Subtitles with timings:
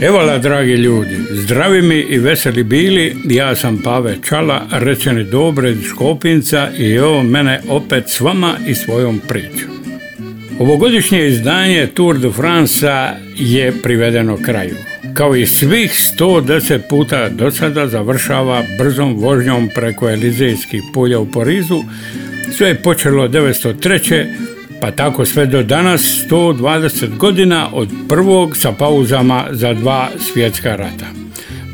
[0.00, 5.82] Evola, dragi ljudi, zdravi mi i veseli bili, ja sam Pave Čala, rečeni dobre iz
[5.82, 9.70] Škopinca i evo mene opet s vama i svojom pričom.
[10.58, 12.86] Ovogodišnje izdanje Tour de France
[13.36, 14.74] je privedeno kraju.
[15.14, 21.82] Kao i svih 110 puta do sada završava brzom vožnjom preko Elizejskih polja u Parizu.
[22.52, 29.46] Sve je počelo 903 pa tako sve do danas 120 godina od prvog sa pauzama
[29.50, 31.06] za dva svjetska rata.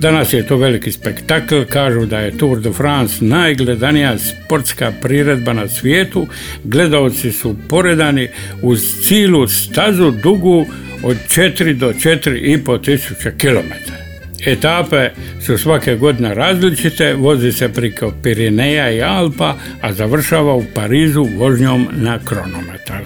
[0.01, 5.69] Danas je to veliki spektakl, kažu da je Tour de France najgledanija sportska priredba na
[5.69, 6.27] svijetu,
[6.65, 8.29] gledalci su poredani
[8.63, 10.67] uz cilu stazu dugu
[11.03, 14.00] od 4 do 4,5 tisuća kilometara.
[14.47, 15.11] Etape
[15.47, 21.89] su svake godine različite, vozi se priko Pirineja i Alpa, a završava u Parizu vožnjom
[21.93, 23.03] na kronometar.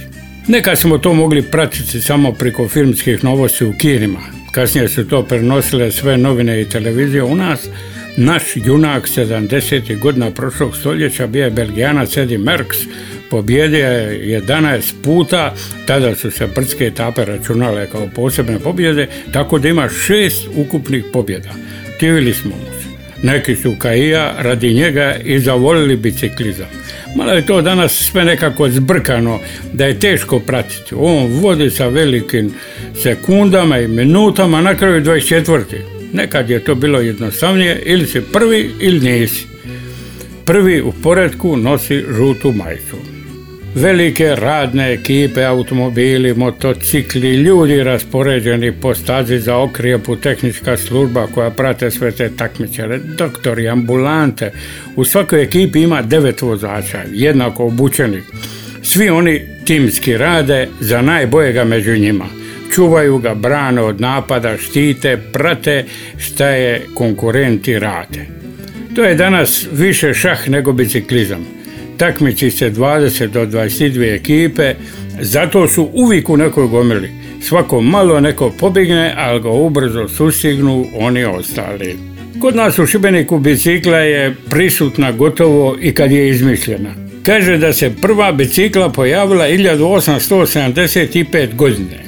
[0.49, 4.21] Nekad smo to mogli pratiti samo preko filmskih novosti u kinima.
[4.53, 7.69] Kasnije su to prenosile sve novine i televizije u nas.
[8.17, 9.99] Naš junak 70.
[9.99, 12.77] godina prošlog stoljeća bio je Belgijanac Eddie Merckx,
[13.31, 15.55] pobjedio je 11 puta,
[15.87, 21.51] tada su se brdske etape računale kao posebne pobjede, tako da ima šest ukupnih pobjeda.
[21.99, 22.89] Tivili smo mu se.
[23.23, 26.67] Neki su kaija radi njega i zavolili biciklizam.
[27.17, 29.41] Malo je to danas sve nekako zbrkano,
[29.73, 30.95] da je teško pratiti.
[30.97, 32.55] On vodi sa velikim
[33.03, 35.63] sekundama i minutama, na kraju 24.
[36.13, 39.47] Nekad je to bilo jednostavnije, ili si prvi ili nisi.
[40.45, 43.14] Prvi u poredku nosi žutu majicu.
[43.75, 51.91] Velike radne ekipe, automobili, motocikli, ljudi raspoređeni po stazi za okrijepu, tehnička služba koja prate
[51.91, 54.53] sve te takmičare, doktori, ambulante.
[54.97, 58.23] U svakoj ekipi ima devet vozača, jednako obučeni.
[58.83, 62.27] Svi oni timski rade za najbojega među njima.
[62.75, 65.85] Čuvaju ga, brane od napada, štite, prate
[66.19, 68.27] šta je konkurenti rade.
[68.95, 71.64] To je danas više šah nego biciklizam
[71.97, 74.75] takmiči se 20 do 22 ekipe,
[75.21, 77.11] zato su uvijek u nekoj gomili.
[77.43, 81.97] Svako malo neko pobigne, ali ga ubrzo sustignu oni ostali.
[82.41, 86.95] Kod nas u Šibeniku bicikla je prisutna gotovo i kad je izmišljena.
[87.27, 92.05] Kaže da se prva bicikla pojavila 1875 godine.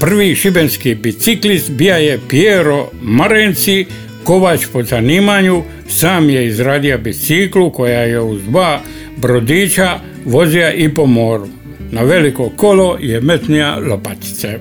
[0.00, 3.86] Prvi šibenski biciklist bija je Piero Marenci,
[4.30, 8.80] kovač po zanimanju, sam je izradio biciklu koja je uz dva
[9.16, 11.48] brodića vozija i po moru.
[11.90, 14.58] Na veliko kolo je metnija lopatice.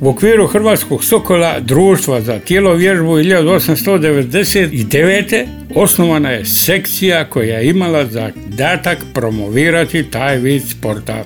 [0.00, 5.46] U okviru Hrvatskog Sokola društva za tijelo vježbu 1899.
[5.74, 11.24] osnovana je sekcija koja je imala zadatak promovirati taj vid sporta.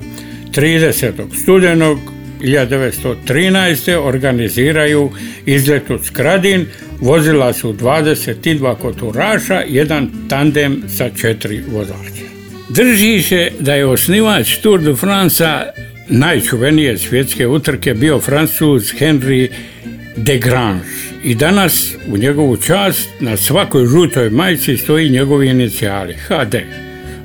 [0.54, 1.12] 30.
[1.42, 1.98] studenog
[2.40, 3.96] 1913.
[3.96, 5.10] organiziraju
[5.46, 6.66] izlet u Skradin,
[7.00, 12.28] vozila su 22 koturaša, jedan tandem sa četiri vozača.
[12.68, 15.44] Drži se da je osnivač Tour de France
[16.08, 19.48] najčuvenije svjetske utrke bio francuz Henry
[20.16, 20.84] de Grange.
[21.24, 26.54] I danas u njegovu čast na svakoj žutoj majici stoji njegovi inicijali HD.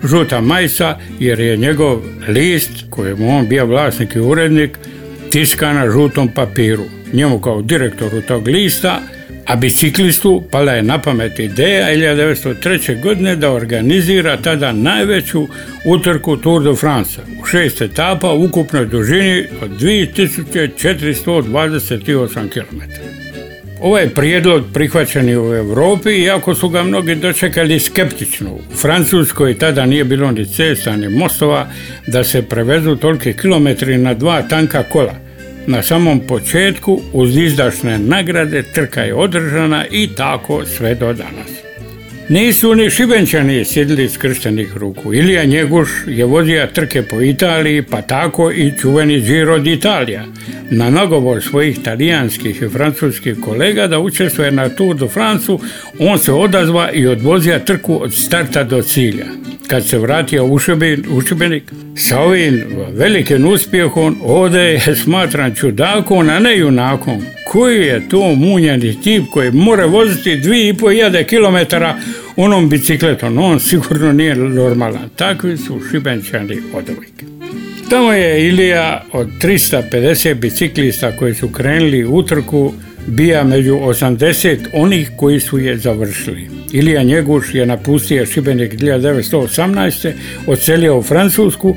[0.04, 4.78] Žuta majica jer je njegov list kojemu on bio vlasnik i urednik
[5.34, 6.84] tiska na žutom papiru.
[7.14, 9.00] Njemu kao direktoru tog lista
[9.46, 13.02] a biciklistu pala je na pamet ideja 1903.
[13.02, 15.48] godine da organizira tada najveću
[15.86, 22.82] utrku Tour de France u šest etapa u ukupnoj dužini od 2428 km.
[23.82, 28.54] Ovaj prijedlog prihvaćen u Europi, iako su ga mnogi dočekali skeptično.
[28.54, 31.68] U Francuskoj tada nije bilo ni cesta ni mostova
[32.08, 35.23] da se prevezu toliki kilometri na dva tanka kola.
[35.68, 41.64] Na samom početku uz izdašne nagrade trka je održana i tako sve do danas.
[42.30, 45.14] Nisu ni šibenčani sjedili skrštenih ruku.
[45.14, 50.22] Ilija Njeguš je vozio trke po Italiji, pa tako i čuveni Giro d'Italia.
[50.72, 55.52] Na nagovor svojih talijanskih i francuskih kolega da učestvuje na Tour de France,
[56.00, 59.26] on se odazva i odvozija trku od starta do cilja.
[59.68, 61.64] Kad se vratio u Šibenik,
[61.98, 62.64] sa ovim
[62.94, 67.22] velikim uspjehom ovdje je smatran čudakom, a ne junakom.
[67.48, 71.96] Koji je to munjani tip koji mora voziti dvije i po jade kilometara
[72.36, 73.38] onom bicikletom?
[73.38, 75.10] On sigurno nije normalan.
[75.16, 76.86] Takvi su šibenčani od
[77.90, 82.74] Tamo je Ilija od 350 biciklista koji su krenuli utrku
[83.08, 86.50] bija među 80 onih koji su je završili.
[86.72, 90.12] Ilija Njeguš je napustio Šibenik 1918.
[90.48, 91.76] odselio u Francusku,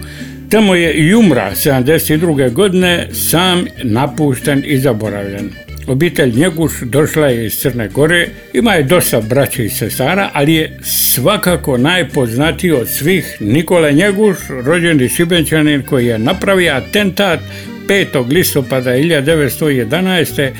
[0.51, 2.53] tamo je i umra 72.
[2.53, 5.51] godine sam napušten i zaboravljen.
[5.87, 10.79] Obitelj Njeguš došla je iz Crne Gore, ima je dosta braća i sestara, ali je
[10.83, 17.41] svakako najpoznatiji od svih Nikola Njeguš, rođeni Šibenčanin koji je napravio atentat
[17.89, 18.33] 5.
[18.33, 20.51] listopada 1911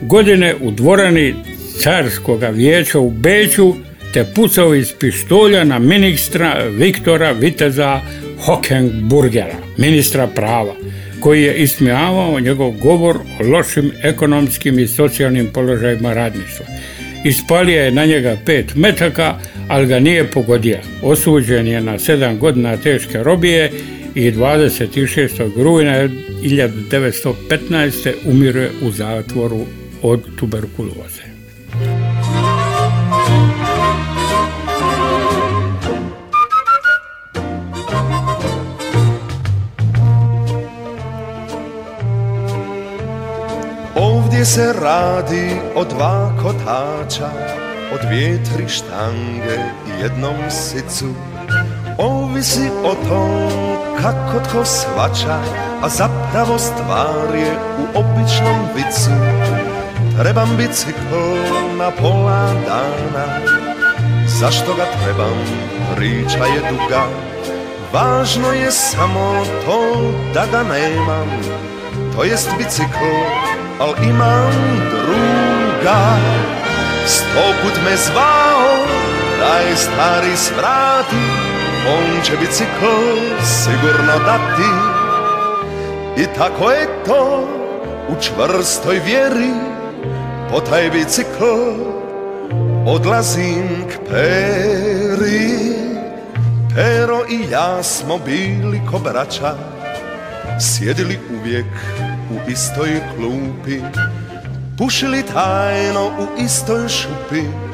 [0.00, 1.34] godine u dvorani
[1.78, 3.74] carskog vijeća u Beću
[4.14, 8.00] te pucao iz pištolja na ministra Viktora Viteza
[8.44, 10.74] Hokenburgera, ministra prava,
[11.20, 16.66] koji je ismijavao njegov govor o lošim ekonomskim i socijalnim položajima radništva.
[17.24, 20.78] Ispalio je na njega pet metaka, ali ga nije pogodio.
[21.02, 23.70] Osuđen je na sedam godina teške robije
[24.14, 25.62] i 26.
[25.62, 26.08] rujna
[26.42, 28.12] 1915.
[28.24, 29.64] umire u zatvoru
[30.02, 31.22] od tuberkuloze.
[43.96, 47.30] Ovdje se radi o dva kotača,
[47.94, 49.56] o dvije tri štange
[49.88, 51.14] i jednom sicu.
[52.38, 53.50] Ovisi o tom
[54.02, 55.38] kako tko svača,
[55.82, 59.10] a zapravo stvar je u običnom vicu.
[60.18, 61.18] Trebam bicikl
[61.78, 63.26] na pola dana
[64.26, 65.38] Zašto ga trebam,
[65.96, 67.02] priča je duga.
[67.92, 69.80] Važno je samo to
[70.34, 71.28] da ga nemam
[72.16, 73.14] To jest bicikl,
[73.80, 74.52] al imam
[74.90, 76.16] druga.
[77.06, 78.86] Stoput me zvao,
[79.40, 81.47] daj stari svrati
[81.86, 82.86] On će bicikl
[83.44, 84.70] sigurno dati.
[86.22, 87.48] I tako je to
[88.08, 89.52] u čvrstoj vjeri.
[90.50, 91.44] Po taj bicikl
[92.86, 95.78] odlazim k Peri.
[96.74, 99.54] Pero i ja smo bili ko braća
[100.60, 101.66] Sjedili uvijek
[102.30, 103.80] u istoj klupi
[104.78, 107.67] Pušili tajno u istoj šupi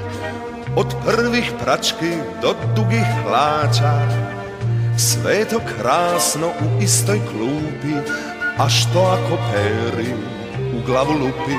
[0.76, 2.12] Od prvih prački
[2.42, 3.92] do dugih hlača
[4.98, 7.94] Sve to krasno u istoj klupi
[8.58, 10.12] A što ako peri
[10.74, 11.56] u glavu lupi?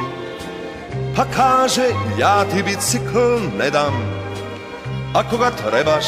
[1.16, 1.86] Pa kaže
[2.20, 3.94] ja ti bicikl ne dam
[5.14, 6.06] Ako ga trebaš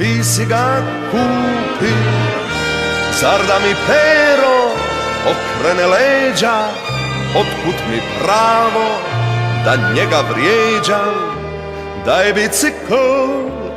[0.00, 0.80] ti si ga
[1.10, 1.92] kupi.
[3.20, 4.56] Zar da mi pero
[5.30, 6.58] okrene leđa
[7.40, 8.88] Otput mi pravo
[9.64, 11.29] da njega vrijeđam
[12.04, 12.94] Da je bicikl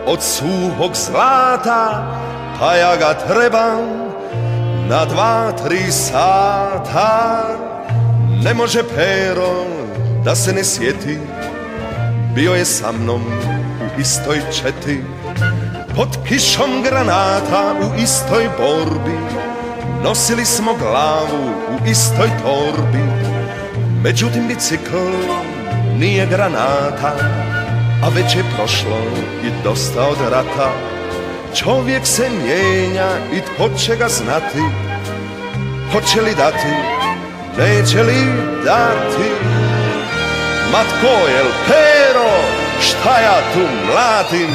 [0.05, 2.03] od suhog zlata
[2.59, 4.03] Pa ja ga trebam
[4.89, 7.43] na dva, tri sata.
[8.43, 9.65] Ne može pero
[10.23, 11.17] da se ne sjeti
[12.35, 13.21] Bio je sa mnom
[13.81, 15.03] u istoj četi.
[15.95, 19.17] Pod kišom granata u istoj borbi
[20.03, 23.03] Nosili smo glavu u istoj torbi.
[24.03, 24.97] Međutim bicikl
[25.99, 27.42] nije granata
[28.03, 28.97] A već je prošlo
[29.43, 30.71] i dosta od rata.
[31.55, 34.61] Čovjek se mijenja i tko će ga znati?
[35.91, 36.73] Hoće li dati,
[37.57, 38.25] neće li
[38.65, 39.29] dati?
[40.71, 42.29] Ma tko jel Pero,
[42.81, 44.49] šta ja tu mladim,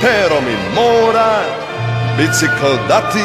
[0.00, 1.40] Pero mi mora
[2.16, 3.24] bicikl dati,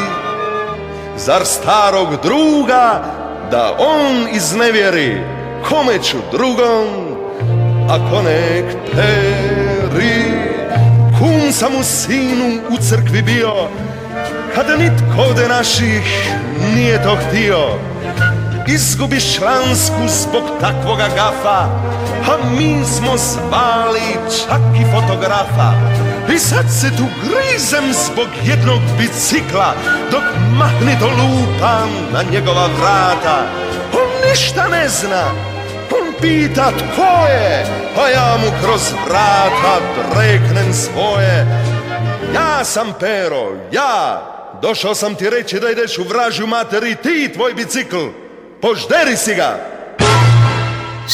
[1.18, 3.04] zar starog druga
[3.52, 5.22] da on iznevjeri,
[5.70, 6.88] kome ću drugom,
[7.90, 8.66] ako nek
[9.98, 10.48] peri.
[11.20, 13.54] Kum sam u sinu u crkvi bio,
[14.56, 16.32] kada nitko od naših
[16.76, 17.58] nije to htio,
[18.68, 21.70] izgubiš člansku zbog takvoga gafa
[22.30, 25.74] A mi smo zvali čak i fotografa.
[26.36, 29.74] I sad se tu grizem zbog jednog bicikla
[30.12, 30.24] Dok
[30.58, 33.44] mahnito lupam na njegova vrata.
[33.94, 35.57] On ništa ne zna
[36.22, 37.66] pita tko je
[37.98, 39.80] pa ja mu kroz vrata
[40.20, 41.48] reknem svoje.
[42.34, 44.22] Ja sam Pero, ja,
[44.62, 48.06] došao sam ti reći da ideš u vražju materi ti i tvoj bicikl.
[48.62, 49.60] Požderi si ga!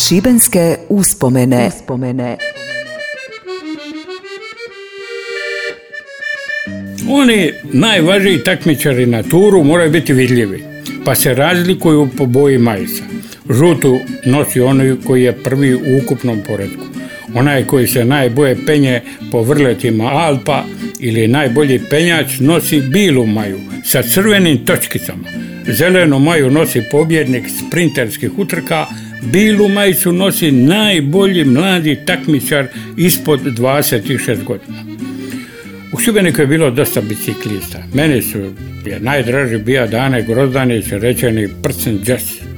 [0.07, 1.67] Šibenske uspomene.
[1.67, 2.38] uspomene.
[7.10, 10.65] Oni najvažniji takmičari na turu moraju biti vidljivi,
[11.05, 13.03] pa se razlikuju po boji majica.
[13.50, 16.85] Žutu nosi onaj koji je prvi u ukupnom poredku.
[17.35, 20.63] Onaj koji se najboje penje po vrletima Alpa
[21.00, 25.27] ili najbolji penjač nosi bilu maju sa crvenim točkicama.
[25.67, 28.85] Zelenu maju nosi pobjednik sprinterskih utrka,
[29.21, 34.83] bilu majicu nosi najbolji mladi takmičar ispod 26 godina.
[35.93, 37.83] U Šibeniku je bilo dosta biciklista.
[37.93, 38.39] Meni su
[38.85, 42.52] je najdraži bija Dane Grozdanić, rečeni prcen džas.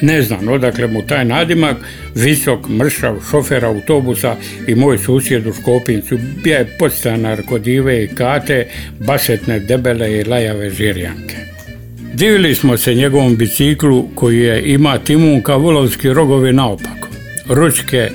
[0.00, 1.76] Ne znam odakle mu taj nadimak,
[2.14, 4.36] visok, mršav, šofer autobusa
[4.66, 6.18] i moj susjed u Škopincu.
[6.44, 8.66] Bija je podstanar kod Ive i Kate,
[8.98, 11.36] basetne, debele i lajave žirjanke.
[12.14, 17.08] Divili smo se njegovom biciklu koji je ima timunka volovski rogovi naopako.
[17.48, 18.10] Ručke,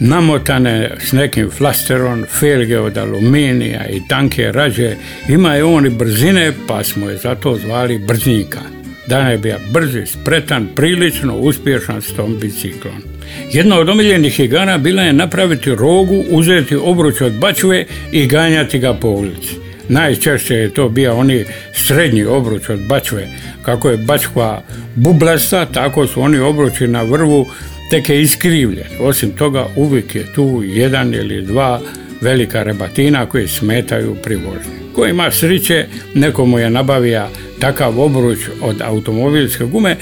[0.00, 4.96] namotane s nekim flasterom, felge od aluminija i tanke rađe.
[5.28, 8.73] Ima je on i brzine, pa smo je zato zvali Brznjika.
[9.08, 13.02] Dana je bio brzi, spretan, prilično uspješan s tom biciklom.
[13.52, 18.94] Jedna od omiljenih igara bila je napraviti rogu, uzeti obruč od bačve i ganjati ga
[18.94, 19.54] po ulici.
[19.88, 23.28] Najčešće je to bio oni srednji obruč od bačve.
[23.62, 24.62] Kako je bačva
[24.94, 27.46] bublasta, tako su oni obruči na vrvu
[27.90, 28.86] tek je.
[29.00, 31.80] Osim toga, uvijek je tu jedan ili dva
[32.20, 34.72] velika rebatina koji smetaju pri vožnji.
[34.94, 37.28] Ko ima sriće, nekomu je nabavija
[37.60, 39.96] takav obruč od automobilske gume,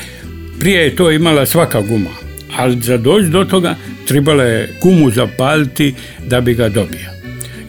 [0.59, 2.11] prije je to imala svaka guma,
[2.57, 3.75] ali za doći do toga
[4.09, 5.95] trebalo je gumu zapaliti
[6.27, 7.11] da bi ga dobio.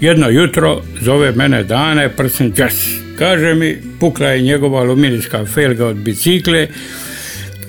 [0.02, 2.54] Jedno jutro zove mene Dane prsen.
[3.18, 6.68] Kaže mi, pukla je njegova aluminijska felga od bicikle,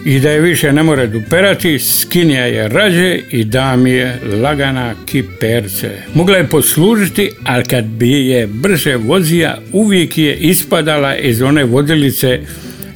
[0.04, 5.90] i da je više ne more duperati, skinija je rađe i da je lagana kiperce.
[6.14, 12.40] Mogla je poslužiti, ali kad bi je brže vozija, uvijek je ispadala iz one vodilice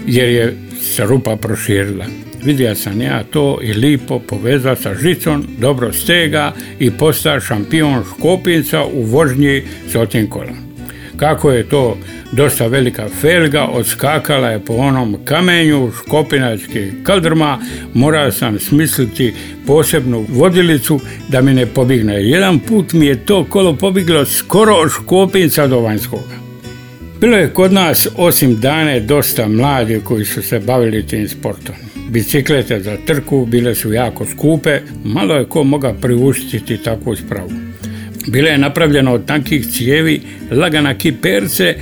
[0.07, 2.05] jer je se rupa proširila.
[2.45, 8.85] Vidio sam ja to i lipo povezao sa žicom, dobro stega i postao šampion Škopinca
[8.85, 9.63] u vožnji
[9.93, 10.57] s otim kolom.
[11.17, 11.99] Kako je to
[12.33, 17.59] dosta velika felga, odskakala je po onom kamenju škopinački kaldrma,
[17.95, 19.35] morao sam smisliti
[19.67, 22.15] posebnu vodilicu da mi ne pobigne.
[22.15, 26.39] Jedan put mi je to kolo pobiglo skoro škopinca do vanjskoga.
[27.21, 31.75] Bilo je kod nas osim dane dosta mladi koji su se bavili tim sportom.
[32.11, 37.51] Biciklete za trku bile su jako skupe, malo je ko mogao priuštiti takvu spravu.
[38.27, 40.21] Bila je napravljena od tankih cijevi,
[40.51, 41.75] lagana kiperce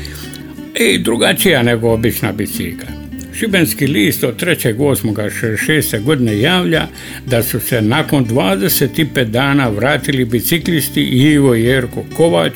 [0.81, 2.89] i drugačija nego obična bicikla.
[3.35, 6.03] Šibenski list od 3.8.66.
[6.03, 6.87] godine javlja
[7.27, 12.53] da su se nakon 25 dana vratili biciklisti Ivo Jerko Kovač,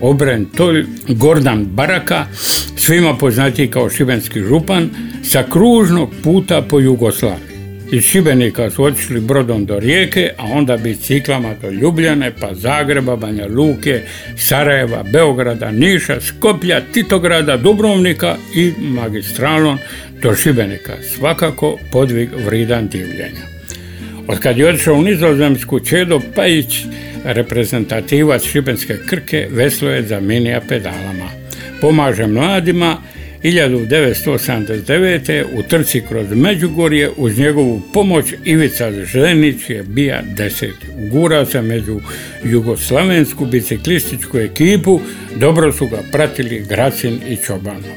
[0.00, 2.26] Obren Tolj, Gordan Baraka,
[2.76, 4.90] svima poznatiji kao šibenski župan,
[5.24, 7.53] sa kružnog puta po Jugoslaviji.
[7.94, 13.46] Iz Šibenika su otišli brodom do Rijeke, a onda biciklama do Ljubljane, pa Zagreba, Banja
[13.46, 14.02] Luke,
[14.36, 19.78] Sarajeva, Beograda, Niša, Skoplja, Titograda, Dubrovnika i magistralom
[20.22, 20.92] do Šibenika.
[21.02, 23.44] Svakako podvig vridan divljenja.
[24.26, 26.78] Od kad je otišao u nizozemsku Čedo Pajić,
[27.24, 31.28] reprezentativac Šibenske krke, veslo je zamenija pedalama.
[31.80, 32.96] Pomaže mladima
[33.44, 35.44] 1989.
[35.54, 40.86] u trci kroz Međugorje uz njegovu pomoć Ivica Ženić je bija deseti.
[41.06, 42.00] Ugurao se među
[42.44, 45.00] jugoslavensku biciklističku ekipu,
[45.36, 47.96] dobro su ga pratili Gracin i Čobanov.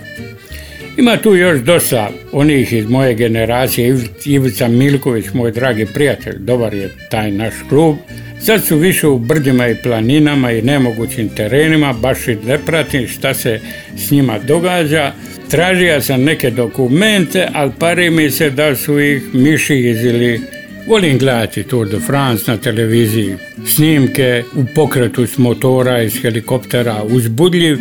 [0.97, 6.89] Ima tu još dosta onih iz moje generacije, Ivica Milković, moj dragi prijatelj, dobar je
[7.09, 7.95] taj naš klub.
[8.39, 13.33] Sad su više u brdima i planinama i nemogućim terenima, baš i ne pratim šta
[13.33, 13.59] se
[13.97, 15.13] s njima događa.
[15.49, 20.41] Tražio sam neke dokumente, ali pari mi se da su ih miši ili
[20.87, 27.77] Volim gledati Tour de France na televiziji, snimke u pokretu s motora iz helikoptera, uzbudljiv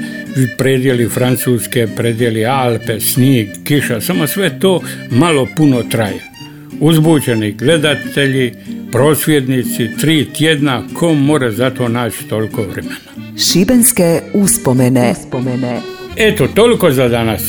[0.58, 6.35] predjeli Francuske, predjeli Alpe, snijeg, kiša, samo sve to malo puno traje.
[6.80, 8.52] Uzbuđeni gledatelji,
[8.92, 12.96] prosvjednici, tri tjedna, kom mora za to naći toliko vremena?
[13.38, 15.10] Šibenske uspomene.
[15.10, 15.80] uspomene.
[16.16, 17.42] Eto, toliko za danas.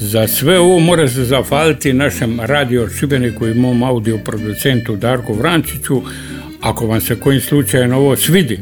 [0.00, 6.02] Za sve ovo mora se zafaliti našem radio Šibeniku i mom audio producentu Darku Vrančiću,
[6.60, 8.58] ako vam se kojim slučajem ovo svidi.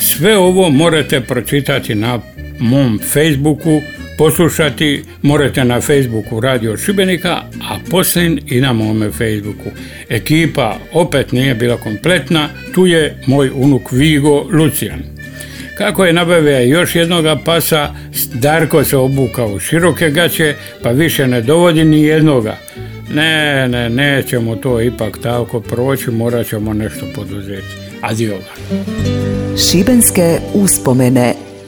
[0.00, 2.20] Sve ovo morate pročitati na
[2.58, 3.80] mom Facebooku,
[4.18, 7.30] poslušati morate na Facebooku Radio Šibenika,
[7.70, 9.70] a poslije i na mome Facebooku.
[10.08, 15.02] Ekipa opet nije bila kompletna, tu je moj unuk Vigo Lucijan.
[15.78, 17.94] Kako je nabavio još jednoga pasa,
[18.34, 22.56] Darko se obukao u široke gaće, pa više ne dovodi ni jednoga.
[23.14, 27.66] Ne, ne, nećemo to ipak tako proći, morat ćemo nešto poduzeti.
[28.02, 28.36] Adio.
[29.70, 31.34] Šibenske uspomene